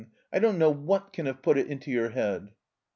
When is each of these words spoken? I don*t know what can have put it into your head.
I 0.33 0.39
don*t 0.39 0.57
know 0.57 0.71
what 0.71 1.13
can 1.13 1.27
have 1.27 1.43
put 1.43 1.59
it 1.59 1.67
into 1.67 1.91
your 1.91 2.09
head. 2.09 2.49